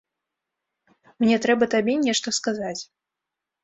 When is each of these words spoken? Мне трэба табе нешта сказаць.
Мне 1.25 1.39
трэба 1.45 1.71
табе 1.77 1.93
нешта 2.09 2.37
сказаць. 2.43 2.77